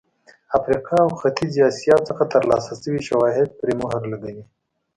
افریقا 0.57 0.97
او 1.05 1.11
ختیځې 1.21 1.61
اسیا 1.69 1.95
څخه 2.07 2.23
ترلاسه 2.33 2.73
شوي 2.85 3.01
شواهد 3.09 3.49
پرې 3.59 3.73
مهر 3.81 4.01
لګوي. 4.11 4.43